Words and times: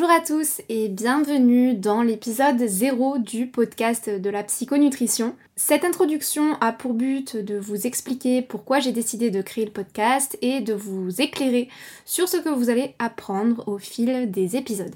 Bonjour 0.00 0.16
à 0.16 0.20
tous 0.22 0.62
et 0.70 0.88
bienvenue 0.88 1.74
dans 1.74 2.00
l'épisode 2.00 2.58
0 2.58 3.18
du 3.18 3.46
podcast 3.48 4.08
de 4.08 4.30
la 4.30 4.42
psychonutrition. 4.42 5.36
Cette 5.56 5.84
introduction 5.84 6.54
a 6.62 6.72
pour 6.72 6.94
but 6.94 7.36
de 7.36 7.58
vous 7.58 7.86
expliquer 7.86 8.40
pourquoi 8.40 8.80
j'ai 8.80 8.92
décidé 8.92 9.30
de 9.30 9.42
créer 9.42 9.66
le 9.66 9.70
podcast 9.70 10.38
et 10.40 10.62
de 10.62 10.72
vous 10.72 11.20
éclairer 11.20 11.68
sur 12.06 12.30
ce 12.30 12.38
que 12.38 12.48
vous 12.48 12.70
allez 12.70 12.94
apprendre 12.98 13.68
au 13.68 13.76
fil 13.76 14.30
des 14.30 14.56
épisodes. 14.56 14.94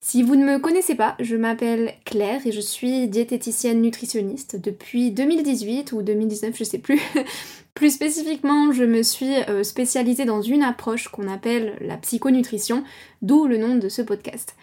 Si 0.00 0.22
vous 0.22 0.36
ne 0.36 0.44
me 0.44 0.60
connaissez 0.60 0.94
pas, 0.94 1.16
je 1.18 1.34
m'appelle 1.34 1.92
Claire 2.04 2.46
et 2.46 2.52
je 2.52 2.60
suis 2.60 3.08
diététicienne 3.08 3.82
nutritionniste 3.82 4.54
depuis 4.54 5.10
2018 5.10 5.90
ou 5.90 6.02
2019, 6.02 6.56
je 6.56 6.64
sais 6.64 6.78
plus. 6.78 7.00
plus 7.74 7.90
spécifiquement, 7.90 8.70
je 8.72 8.84
me 8.84 9.02
suis 9.02 9.34
euh, 9.48 9.64
spécialisée 9.64 10.24
dans 10.24 10.40
une 10.40 10.62
approche 10.62 11.08
qu'on 11.08 11.26
appelle 11.28 11.76
la 11.80 11.96
psychonutrition, 11.96 12.84
d'où 13.22 13.46
le 13.46 13.58
nom 13.58 13.74
de 13.74 13.88
ce 13.88 14.00
podcast. 14.00 14.54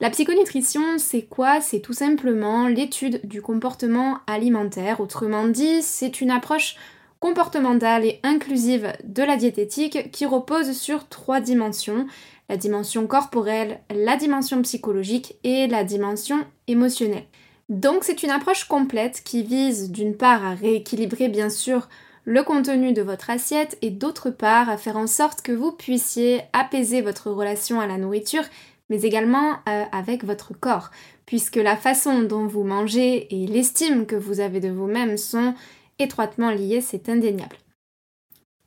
La 0.00 0.10
psychonutrition, 0.10 0.98
c'est 0.98 1.22
quoi? 1.22 1.62
C'est 1.62 1.80
tout 1.80 1.94
simplement 1.94 2.68
l'étude 2.68 3.20
du 3.24 3.40
comportement 3.40 4.18
alimentaire. 4.26 5.00
Autrement 5.00 5.46
dit, 5.46 5.80
c'est 5.80 6.20
une 6.20 6.30
approche 6.30 6.76
comportementale 7.22 8.04
et 8.04 8.18
inclusive 8.24 8.92
de 9.04 9.22
la 9.22 9.36
diététique 9.36 10.10
qui 10.10 10.26
repose 10.26 10.72
sur 10.72 11.08
trois 11.08 11.40
dimensions 11.40 12.06
la 12.48 12.56
dimension 12.56 13.06
corporelle, 13.06 13.78
la 13.94 14.16
dimension 14.16 14.60
psychologique 14.62 15.36
et 15.44 15.68
la 15.68 15.84
dimension 15.84 16.44
émotionnelle. 16.66 17.26
Donc 17.68 18.02
c'est 18.02 18.24
une 18.24 18.30
approche 18.30 18.64
complète 18.64 19.22
qui 19.24 19.44
vise 19.44 19.92
d'une 19.92 20.16
part 20.16 20.44
à 20.44 20.54
rééquilibrer 20.54 21.28
bien 21.28 21.48
sûr 21.48 21.88
le 22.24 22.42
contenu 22.42 22.92
de 22.92 23.02
votre 23.02 23.30
assiette 23.30 23.78
et 23.82 23.90
d'autre 23.90 24.30
part 24.30 24.68
à 24.68 24.76
faire 24.76 24.96
en 24.96 25.06
sorte 25.06 25.42
que 25.42 25.52
vous 25.52 25.70
puissiez 25.70 26.40
apaiser 26.52 27.02
votre 27.02 27.30
relation 27.30 27.80
à 27.80 27.86
la 27.86 27.98
nourriture 27.98 28.44
mais 28.90 29.02
également 29.02 29.52
euh, 29.68 29.84
avec 29.92 30.24
votre 30.24 30.58
corps 30.58 30.90
puisque 31.24 31.56
la 31.56 31.76
façon 31.76 32.22
dont 32.22 32.48
vous 32.48 32.64
mangez 32.64 33.32
et 33.32 33.46
l'estime 33.46 34.06
que 34.06 34.16
vous 34.16 34.40
avez 34.40 34.58
de 34.58 34.70
vous-même 34.70 35.16
sont 35.16 35.54
étroitement 36.02 36.50
liées, 36.50 36.80
c'est 36.80 37.08
indéniable. 37.08 37.56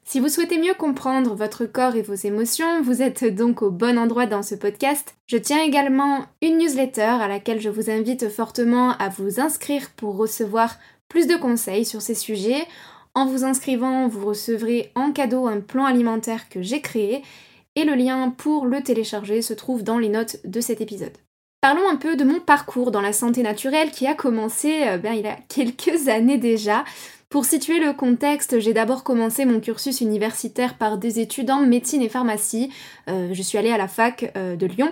Si 0.07 0.19
vous 0.19 0.29
souhaitez 0.29 0.59
mieux 0.59 0.75
comprendre 0.75 1.33
votre 1.33 1.65
corps 1.65 1.95
et 1.95 2.03
vos 2.03 2.13
émotions, 2.13 2.83
vous 2.83 3.01
êtes 3.01 3.25
donc 3.25 3.63
au 3.63 3.71
bon 3.71 3.97
endroit 3.97 4.27
dans 4.27 4.43
ce 4.43 4.53
podcast. 4.53 5.15
Je 5.25 5.37
tiens 5.37 5.63
également 5.63 6.25
une 6.43 6.59
newsletter 6.59 7.01
à 7.01 7.27
laquelle 7.27 7.59
je 7.59 7.69
vous 7.69 7.89
invite 7.89 8.29
fortement 8.29 8.91
à 8.97 9.09
vous 9.09 9.39
inscrire 9.39 9.89
pour 9.95 10.15
recevoir 10.15 10.77
plus 11.09 11.25
de 11.25 11.35
conseils 11.35 11.85
sur 11.85 12.03
ces 12.03 12.13
sujets. 12.13 12.67
En 13.15 13.25
vous 13.25 13.43
inscrivant, 13.43 14.07
vous 14.07 14.27
recevrez 14.27 14.91
en 14.93 15.11
cadeau 15.11 15.47
un 15.47 15.59
plan 15.59 15.85
alimentaire 15.85 16.49
que 16.49 16.61
j'ai 16.61 16.81
créé 16.81 17.23
et 17.75 17.83
le 17.83 17.95
lien 17.95 18.29
pour 18.29 18.67
le 18.67 18.81
télécharger 18.81 19.41
se 19.41 19.53
trouve 19.53 19.83
dans 19.83 19.97
les 19.97 20.09
notes 20.09 20.37
de 20.45 20.61
cet 20.61 20.81
épisode. 20.81 21.17
Parlons 21.61 21.89
un 21.89 21.95
peu 21.95 22.15
de 22.15 22.23
mon 22.23 22.39
parcours 22.39 22.91
dans 22.91 23.01
la 23.01 23.11
santé 23.11 23.41
naturelle 23.41 23.89
qui 23.89 24.05
a 24.05 24.13
commencé 24.13 24.83
euh, 24.87 24.97
ben, 24.99 25.13
il 25.13 25.21
y 25.21 25.27
a 25.27 25.37
quelques 25.49 26.07
années 26.09 26.37
déjà. 26.37 26.83
Pour 27.29 27.45
situer 27.45 27.79
le 27.79 27.93
contexte, 27.93 28.59
j'ai 28.59 28.73
d'abord 28.73 29.03
commencé 29.03 29.45
mon 29.45 29.59
cursus 29.59 30.01
universitaire 30.01 30.77
par 30.77 30.97
des 30.97 31.19
études 31.19 31.51
en 31.51 31.65
médecine 31.65 32.01
et 32.01 32.09
pharmacie. 32.09 32.71
Euh, 33.09 33.29
je 33.33 33.41
suis 33.41 33.57
allée 33.57 33.71
à 33.71 33.77
la 33.77 33.87
fac 33.87 34.31
euh, 34.37 34.55
de 34.55 34.65
Lyon. 34.65 34.91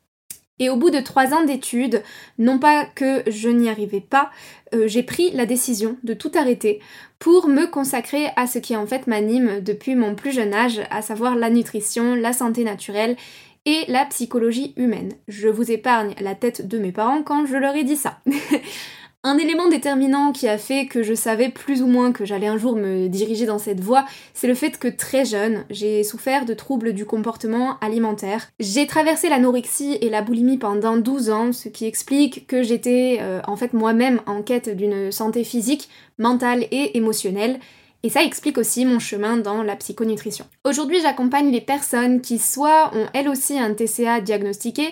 Et 0.59 0.69
au 0.69 0.75
bout 0.75 0.91
de 0.91 0.99
trois 0.99 1.33
ans 1.33 1.43
d'études, 1.43 2.03
non 2.37 2.59
pas 2.59 2.85
que 2.85 3.23
je 3.27 3.49
n'y 3.49 3.69
arrivais 3.69 4.01
pas, 4.01 4.29
euh, 4.73 4.87
j'ai 4.87 5.03
pris 5.03 5.31
la 5.31 5.45
décision 5.45 5.97
de 6.03 6.13
tout 6.13 6.31
arrêter 6.35 6.79
pour 7.17 7.47
me 7.47 7.65
consacrer 7.65 8.27
à 8.35 8.45
ce 8.45 8.59
qui 8.59 8.75
en 8.75 8.85
fait 8.85 9.07
m'anime 9.07 9.61
depuis 9.61 9.95
mon 9.95 10.13
plus 10.13 10.31
jeune 10.31 10.53
âge, 10.53 10.81
à 10.91 11.01
savoir 11.01 11.35
la 11.35 11.49
nutrition, 11.49 12.15
la 12.15 12.33
santé 12.33 12.63
naturelle 12.63 13.17
et 13.65 13.85
la 13.87 14.05
psychologie 14.05 14.73
humaine. 14.75 15.13
Je 15.27 15.47
vous 15.47 15.71
épargne 15.71 16.13
la 16.19 16.35
tête 16.35 16.67
de 16.67 16.77
mes 16.77 16.91
parents 16.91 17.23
quand 17.23 17.45
je 17.45 17.57
leur 17.57 17.75
ai 17.75 17.83
dit 17.83 17.95
ça. 17.95 18.19
Un 19.25 19.37
élément 19.37 19.69
déterminant 19.69 20.33
qui 20.33 20.49
a 20.49 20.57
fait 20.57 20.85
que 20.85 21.01
je 21.01 21.13
savais 21.13 21.47
plus 21.47 21.81
ou 21.81 21.87
moins 21.87 22.11
que 22.11 22.25
j'allais 22.25 22.47
un 22.47 22.57
jour 22.57 22.75
me 22.75 23.07
diriger 23.07 23.45
dans 23.45 23.57
cette 23.57 23.79
voie, 23.79 24.03
c'est 24.33 24.47
le 24.47 24.53
fait 24.53 24.77
que 24.77 24.89
très 24.89 25.23
jeune, 25.23 25.63
j'ai 25.69 26.03
souffert 26.03 26.43
de 26.43 26.53
troubles 26.53 26.91
du 26.91 27.05
comportement 27.05 27.79
alimentaire. 27.79 28.49
J'ai 28.59 28.85
traversé 28.85 29.29
l'anorexie 29.29 29.97
et 30.01 30.09
la 30.09 30.23
boulimie 30.23 30.57
pendant 30.57 30.97
12 30.97 31.29
ans, 31.29 31.53
ce 31.53 31.69
qui 31.69 31.85
explique 31.85 32.47
que 32.47 32.63
j'étais 32.63 33.19
euh, 33.21 33.39
en 33.47 33.55
fait 33.55 33.71
moi-même 33.71 34.19
en 34.25 34.41
quête 34.41 34.75
d'une 34.75 35.09
santé 35.09 35.45
physique, 35.45 35.87
mentale 36.17 36.67
et 36.71 36.97
émotionnelle. 36.97 37.61
Et 38.05 38.09
ça 38.09 38.21
explique 38.21 38.57
aussi 38.57 38.83
mon 38.83 38.99
chemin 38.99 39.37
dans 39.37 39.63
la 39.63 39.77
psychonutrition. 39.77 40.45
Aujourd'hui, 40.65 40.99
j'accompagne 41.01 41.49
les 41.49 41.61
personnes 41.61 42.19
qui 42.19 42.39
soit 42.39 42.91
ont 42.93 43.07
elles 43.13 43.29
aussi 43.29 43.57
un 43.57 43.73
TCA 43.73 44.19
diagnostiqué, 44.19 44.89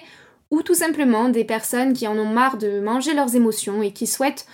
ou 0.52 0.62
tout 0.62 0.76
simplement 0.76 1.30
des 1.30 1.46
personnes 1.46 1.94
qui 1.94 2.08
en 2.08 2.18
ont 2.18 2.26
marre 2.26 2.58
de 2.58 2.80
manger 2.80 3.14
leurs 3.14 3.36
émotions 3.36 3.82
et 3.82 3.92
qui 3.92 4.06
souhaitent 4.06 4.46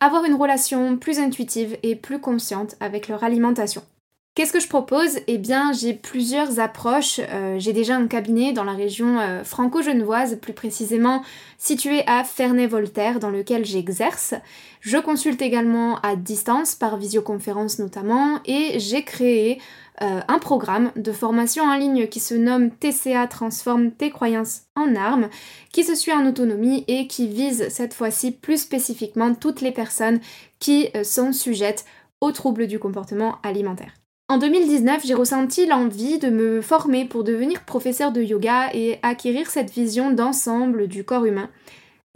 avoir 0.00 0.24
une 0.24 0.34
relation 0.34 0.96
plus 0.98 1.18
intuitive 1.18 1.76
et 1.82 1.96
plus 1.96 2.20
consciente 2.20 2.76
avec 2.80 3.08
leur 3.08 3.24
alimentation. 3.24 3.82
Qu'est-ce 4.36 4.52
que 4.52 4.60
je 4.60 4.68
propose? 4.68 5.18
Eh 5.28 5.38
bien, 5.38 5.72
j'ai 5.72 5.94
plusieurs 5.94 6.60
approches. 6.60 7.22
Euh, 7.30 7.58
j'ai 7.58 7.72
déjà 7.72 7.96
un 7.96 8.06
cabinet 8.06 8.52
dans 8.52 8.64
la 8.64 8.74
région 8.74 9.18
euh, 9.18 9.42
franco-genevoise, 9.44 10.36
plus 10.42 10.52
précisément 10.52 11.22
situé 11.56 12.02
à 12.06 12.22
Ferney-Voltaire, 12.22 13.18
dans 13.18 13.30
lequel 13.30 13.64
j'exerce. 13.64 14.34
Je 14.82 14.98
consulte 14.98 15.40
également 15.40 15.98
à 16.00 16.16
distance, 16.16 16.74
par 16.74 16.98
visioconférence 16.98 17.78
notamment, 17.78 18.40
et 18.44 18.78
j'ai 18.78 19.04
créé 19.04 19.58
euh, 20.02 20.20
un 20.28 20.38
programme 20.38 20.92
de 20.96 21.12
formation 21.12 21.64
en 21.64 21.74
ligne 21.74 22.06
qui 22.06 22.20
se 22.20 22.34
nomme 22.34 22.70
TCA 22.70 23.28
Transforme 23.28 23.90
tes 23.90 24.10
croyances 24.10 24.64
en 24.74 24.96
armes, 24.96 25.30
qui 25.72 25.82
se 25.82 25.94
suit 25.94 26.12
en 26.12 26.26
autonomie 26.26 26.84
et 26.88 27.06
qui 27.06 27.26
vise 27.26 27.70
cette 27.70 27.94
fois-ci 27.94 28.32
plus 28.32 28.60
spécifiquement 28.60 29.34
toutes 29.34 29.62
les 29.62 29.72
personnes 29.72 30.20
qui 30.58 30.90
sont 31.04 31.32
sujettes 31.32 31.86
aux 32.20 32.32
troubles 32.32 32.66
du 32.66 32.78
comportement 32.78 33.36
alimentaire. 33.42 33.94
En 34.28 34.38
2019, 34.38 35.06
j'ai 35.06 35.14
ressenti 35.14 35.66
l'envie 35.66 36.18
de 36.18 36.30
me 36.30 36.60
former 36.60 37.04
pour 37.04 37.22
devenir 37.22 37.62
professeur 37.62 38.10
de 38.10 38.20
yoga 38.20 38.70
et 38.74 38.98
acquérir 39.04 39.48
cette 39.48 39.70
vision 39.70 40.10
d'ensemble 40.10 40.88
du 40.88 41.04
corps 41.04 41.26
humain. 41.26 41.48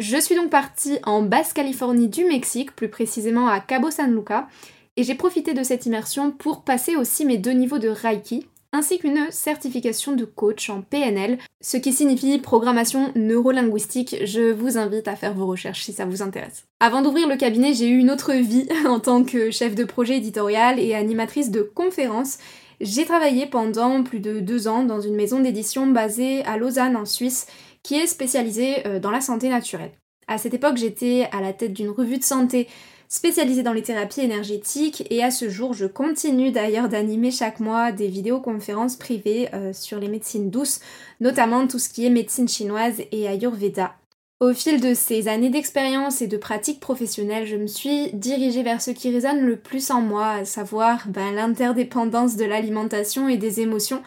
Je 0.00 0.16
suis 0.16 0.34
donc 0.34 0.50
partie 0.50 0.98
en 1.04 1.22
Basse-Californie 1.22 2.08
du 2.08 2.24
Mexique, 2.24 2.74
plus 2.74 2.88
précisément 2.88 3.46
à 3.46 3.60
Cabo 3.60 3.92
San 3.92 4.12
Lucas, 4.12 4.48
et 4.96 5.04
j'ai 5.04 5.14
profité 5.14 5.54
de 5.54 5.62
cette 5.62 5.86
immersion 5.86 6.32
pour 6.32 6.64
passer 6.64 6.96
aussi 6.96 7.24
mes 7.24 7.38
deux 7.38 7.52
niveaux 7.52 7.78
de 7.78 7.88
Reiki, 7.88 8.44
ainsi 8.72 8.98
qu'une 8.98 9.30
certification 9.30 10.12
de 10.12 10.24
coach 10.24 10.70
en 10.70 10.82
PNL, 10.82 11.38
ce 11.60 11.76
qui 11.76 11.92
signifie 11.92 12.38
programmation 12.38 13.12
neurolinguistique. 13.16 14.16
Je 14.24 14.52
vous 14.52 14.78
invite 14.78 15.08
à 15.08 15.16
faire 15.16 15.34
vos 15.34 15.46
recherches 15.46 15.82
si 15.82 15.92
ça 15.92 16.04
vous 16.04 16.22
intéresse. 16.22 16.66
Avant 16.78 17.02
d'ouvrir 17.02 17.28
le 17.28 17.36
cabinet, 17.36 17.74
j'ai 17.74 17.88
eu 17.88 17.98
une 17.98 18.10
autre 18.10 18.32
vie 18.32 18.68
en 18.86 19.00
tant 19.00 19.24
que 19.24 19.50
chef 19.50 19.74
de 19.74 19.84
projet 19.84 20.16
éditorial 20.16 20.78
et 20.78 20.94
animatrice 20.94 21.50
de 21.50 21.62
conférences. 21.62 22.38
J'ai 22.80 23.04
travaillé 23.04 23.46
pendant 23.46 24.02
plus 24.02 24.20
de 24.20 24.40
deux 24.40 24.68
ans 24.68 24.84
dans 24.84 25.00
une 25.00 25.16
maison 25.16 25.40
d'édition 25.40 25.86
basée 25.86 26.42
à 26.44 26.56
Lausanne 26.56 26.96
en 26.96 27.04
Suisse 27.04 27.46
qui 27.82 27.96
est 27.96 28.06
spécialisée 28.06 28.86
euh, 28.86 29.00
dans 29.00 29.10
la 29.10 29.20
santé 29.20 29.48
naturelle. 29.48 29.92
À 30.28 30.38
cette 30.38 30.54
époque, 30.54 30.76
j'étais 30.76 31.28
à 31.32 31.40
la 31.40 31.52
tête 31.52 31.72
d'une 31.72 31.90
revue 31.90 32.18
de 32.18 32.24
santé 32.24 32.68
spécialisée 33.10 33.64
dans 33.64 33.72
les 33.72 33.82
thérapies 33.82 34.20
énergétiques 34.20 35.04
et 35.10 35.22
à 35.22 35.32
ce 35.32 35.50
jour 35.50 35.74
je 35.74 35.84
continue 35.84 36.52
d'ailleurs 36.52 36.88
d'animer 36.88 37.32
chaque 37.32 37.58
mois 37.58 37.90
des 37.90 38.06
vidéoconférences 38.06 38.94
privées 38.94 39.48
euh, 39.52 39.72
sur 39.72 39.98
les 39.98 40.08
médecines 40.08 40.48
douces, 40.48 40.80
notamment 41.20 41.66
tout 41.66 41.80
ce 41.80 41.88
qui 41.88 42.06
est 42.06 42.10
médecine 42.10 42.48
chinoise 42.48 43.02
et 43.10 43.26
ayurveda. 43.26 43.96
Au 44.38 44.54
fil 44.54 44.80
de 44.80 44.94
ces 44.94 45.28
années 45.28 45.50
d'expérience 45.50 46.22
et 46.22 46.28
de 46.28 46.38
pratique 46.38 46.80
professionnelle, 46.80 47.46
je 47.46 47.56
me 47.56 47.66
suis 47.66 48.10
dirigée 48.12 48.62
vers 48.62 48.80
ce 48.80 48.92
qui 48.92 49.12
résonne 49.12 49.40
le 49.40 49.56
plus 49.56 49.90
en 49.90 50.00
moi, 50.00 50.28
à 50.28 50.44
savoir 50.46 51.06
ben, 51.08 51.34
l'interdépendance 51.34 52.36
de 52.36 52.46
l'alimentation 52.46 53.28
et 53.28 53.36
des 53.36 53.60
émotions. 53.60 54.02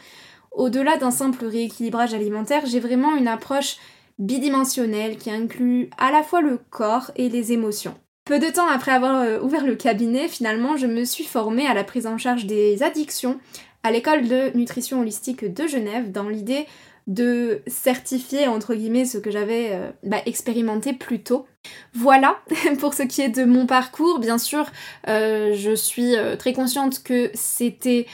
Au-delà 0.52 0.98
d'un 0.98 1.12
simple 1.12 1.46
rééquilibrage 1.46 2.16
alimentaire, 2.16 2.66
j'ai 2.66 2.80
vraiment 2.80 3.16
une 3.16 3.28
approche 3.28 3.78
bidimensionnelle 4.18 5.18
qui 5.18 5.30
inclut 5.30 5.90
à 6.00 6.12
la 6.12 6.24
fois 6.24 6.42
le 6.42 6.58
corps 6.72 7.12
et 7.16 7.30
les 7.30 7.52
émotions. 7.52 7.94
Peu 8.26 8.40
de 8.40 8.48
temps 8.48 8.70
après 8.70 8.94
avoir 8.94 9.22
euh, 9.22 9.42
ouvert 9.42 9.66
le 9.66 9.76
cabinet, 9.76 10.30
finalement, 10.30 10.78
je 10.78 10.88
me 10.88 11.04
suis 11.04 11.26
formée 11.26 11.68
à 11.68 11.74
la 11.74 11.84
prise 11.84 12.08
en 12.08 12.18
charge 12.18 12.46
des 12.46 12.82
addictions 12.82 13.38
à 13.84 13.92
l'école 13.92 14.30
de 14.30 14.56
nutrition 14.56 15.02
holistique 15.02 15.44
de 15.44 15.68
Genève 15.68 16.10
dans 16.10 16.30
l'idée 16.30 16.66
de 17.08 17.62
certifier 17.68 18.48
entre 18.48 18.76
guillemets 18.76 19.04
ce 19.04 19.18
que 19.18 19.30
j'avais 19.30 19.72
euh, 19.74 19.92
bah, 20.04 20.22
expérimenté 20.26 20.94
plus 20.94 21.22
tôt. 21.22 21.46
Voilà 21.94 22.40
pour 22.80 22.94
ce 22.94 23.04
qui 23.04 23.22
est 23.22 23.28
de 23.28 23.44
mon 23.44 23.66
parcours. 23.66 24.20
Bien 24.20 24.38
sûr, 24.38 24.68
euh, 25.10 25.54
je 25.54 25.76
suis 25.76 26.14
très 26.40 26.54
consciente 26.54 27.04
que 27.04 27.30
c'était 27.34 28.06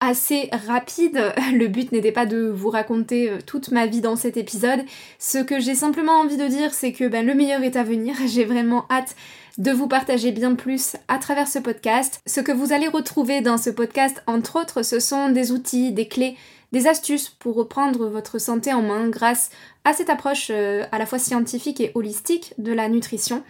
assez 0.00 0.50
rapide. 0.66 1.32
Le 1.52 1.68
but 1.68 1.92
n'était 1.92 2.12
pas 2.12 2.26
de 2.26 2.48
vous 2.48 2.70
raconter 2.70 3.30
toute 3.46 3.70
ma 3.70 3.86
vie 3.86 4.00
dans 4.00 4.16
cet 4.16 4.36
épisode. 4.36 4.80
Ce 5.18 5.38
que 5.38 5.60
j'ai 5.60 5.74
simplement 5.74 6.20
envie 6.20 6.36
de 6.36 6.46
dire, 6.46 6.74
c'est 6.74 6.92
que 6.92 7.08
ben, 7.08 7.24
le 7.24 7.34
meilleur 7.34 7.62
est 7.62 7.76
à 7.76 7.82
venir. 7.82 8.14
J'ai 8.26 8.44
vraiment 8.44 8.86
hâte 8.90 9.16
de 9.58 9.70
vous 9.70 9.88
partager 9.88 10.32
bien 10.32 10.54
plus 10.54 10.96
à 11.08 11.18
travers 11.18 11.48
ce 11.48 11.58
podcast. 11.58 12.20
Ce 12.26 12.40
que 12.40 12.52
vous 12.52 12.72
allez 12.72 12.88
retrouver 12.88 13.40
dans 13.40 13.56
ce 13.56 13.70
podcast, 13.70 14.22
entre 14.26 14.60
autres, 14.60 14.82
ce 14.82 15.00
sont 15.00 15.30
des 15.30 15.50
outils, 15.52 15.92
des 15.92 16.08
clés, 16.08 16.36
des 16.72 16.86
astuces 16.86 17.30
pour 17.30 17.54
reprendre 17.54 18.08
votre 18.08 18.38
santé 18.38 18.72
en 18.72 18.82
main 18.82 19.08
grâce 19.08 19.50
à 19.84 19.92
cette 19.92 20.10
approche 20.10 20.48
euh, 20.50 20.84
à 20.92 20.98
la 20.98 21.06
fois 21.06 21.18
scientifique 21.18 21.80
et 21.80 21.92
holistique 21.94 22.52
de 22.58 22.72
la 22.72 22.88
nutrition. 22.88 23.42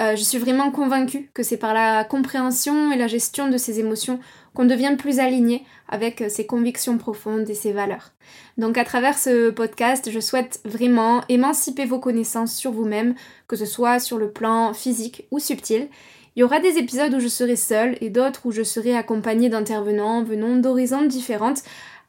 Euh, 0.00 0.16
je 0.16 0.22
suis 0.22 0.38
vraiment 0.38 0.72
convaincue 0.72 1.30
que 1.34 1.44
c'est 1.44 1.56
par 1.56 1.72
la 1.72 2.02
compréhension 2.04 2.90
et 2.90 2.96
la 2.96 3.06
gestion 3.06 3.48
de 3.48 3.56
ses 3.56 3.78
émotions 3.78 4.18
qu'on 4.52 4.64
devient 4.64 4.96
plus 4.98 5.20
aligné 5.20 5.64
avec 5.88 6.20
euh, 6.20 6.28
ses 6.28 6.46
convictions 6.46 6.98
profondes 6.98 7.48
et 7.48 7.54
ses 7.54 7.72
valeurs. 7.72 8.10
Donc 8.58 8.76
à 8.76 8.84
travers 8.84 9.16
ce 9.16 9.50
podcast, 9.50 10.10
je 10.10 10.18
souhaite 10.18 10.60
vraiment 10.64 11.22
émanciper 11.28 11.84
vos 11.84 12.00
connaissances 12.00 12.54
sur 12.54 12.72
vous-même, 12.72 13.14
que 13.46 13.56
ce 13.56 13.66
soit 13.66 14.00
sur 14.00 14.18
le 14.18 14.32
plan 14.32 14.74
physique 14.74 15.28
ou 15.30 15.38
subtil. 15.38 15.88
Il 16.34 16.40
y 16.40 16.42
aura 16.42 16.58
des 16.58 16.78
épisodes 16.78 17.14
où 17.14 17.20
je 17.20 17.28
serai 17.28 17.54
seule 17.54 17.96
et 18.00 18.10
d'autres 18.10 18.46
où 18.46 18.50
je 18.50 18.64
serai 18.64 18.96
accompagnée 18.96 19.48
d'intervenants 19.48 20.24
venant 20.24 20.56
d'horizons 20.56 21.06
différentes 21.06 21.62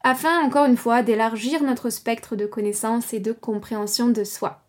afin 0.03 0.39
encore 0.43 0.65
une 0.65 0.77
fois 0.77 1.03
d'élargir 1.03 1.61
notre 1.63 1.91
spectre 1.91 2.35
de 2.35 2.47
connaissances 2.47 3.13
et 3.13 3.19
de 3.19 3.31
compréhension 3.31 4.07
de 4.07 4.23
soi. 4.23 4.64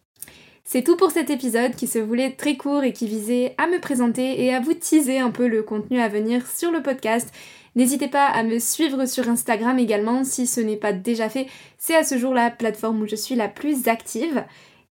C'est 0.69 0.83
tout 0.83 0.97
pour 0.97 1.13
cet 1.13 1.31
épisode 1.31 1.77
qui 1.77 1.87
se 1.87 2.01
voulait 2.01 2.33
très 2.33 2.57
court 2.57 2.83
et 2.83 2.93
qui 2.93 3.07
visait 3.07 3.55
à 3.57 3.69
me 3.69 3.81
présenter 3.81 4.45
et 4.45 4.53
à 4.53 4.59
vous 4.59 4.75
teaser 4.75 5.21
un 5.21 5.31
peu 5.31 5.47
le 5.47 5.63
contenu 5.63 6.01
à 6.01 6.09
venir 6.09 6.45
sur 6.45 6.73
le 6.73 6.83
podcast. 6.83 7.33
N'hésitez 7.77 8.09
pas 8.09 8.27
à 8.27 8.43
me 8.43 8.59
suivre 8.59 9.07
sur 9.07 9.29
Instagram 9.29 9.79
également 9.79 10.25
si 10.25 10.49
ce 10.49 10.61
n'est 10.61 10.77
pas 10.77 10.93
déjà 10.93 11.29
fait. 11.29 11.47
C'est 11.79 11.95
à 11.95 12.03
ce 12.03 12.19
jour 12.19 12.35
la 12.35 12.51
plateforme 12.51 13.03
où 13.03 13.07
je 13.07 13.15
suis 13.15 13.37
la 13.37 13.47
plus 13.47 13.87
active. 13.87 14.45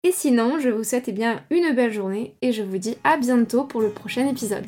Et 0.03 0.11
sinon, 0.11 0.59
je 0.59 0.69
vous 0.69 0.83
souhaite 0.83 1.07
eh 1.07 1.11
bien 1.11 1.41
une 1.49 1.73
belle 1.73 1.91
journée 1.91 2.35
et 2.43 2.51
je 2.51 2.61
vous 2.61 2.77
dis 2.77 2.97
à 3.03 3.17
bientôt 3.17 3.63
pour 3.63 3.81
le 3.81 3.89
prochain 3.89 4.27
épisode. 4.27 4.67